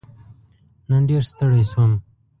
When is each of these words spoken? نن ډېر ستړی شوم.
نن 0.89 1.01
ډېر 1.09 1.23
ستړی 1.31 1.63
شوم. 1.71 1.91